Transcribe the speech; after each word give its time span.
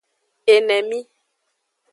Enemi. 0.53 0.99